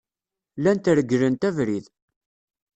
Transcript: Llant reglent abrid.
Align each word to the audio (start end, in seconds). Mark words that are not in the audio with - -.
Llant 0.61 0.87
reglent 0.99 1.43
abrid. 1.49 1.85